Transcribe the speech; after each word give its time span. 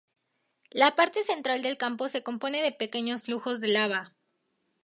La 0.71 0.95
parte 0.95 1.21
central 1.23 1.61
del 1.61 1.77
campo 1.77 2.07
se 2.09 2.23
compone 2.23 2.63
de 2.63 2.71
pequeños 2.71 3.21
flujos 3.25 3.61
de 3.61 3.67
lava. 3.67 4.15